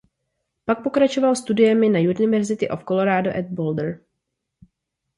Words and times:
Pak 0.65 0.83
pokračoval 0.83 1.35
studiemi 1.35 1.87
na 1.89 1.99
University 2.15 2.65
of 2.73 2.83
Colorado 2.89 3.29
at 3.39 3.45
Boulder. 3.57 3.89